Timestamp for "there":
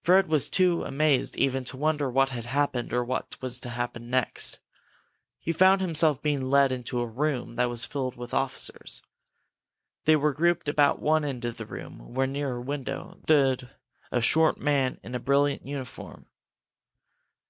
13.26-13.48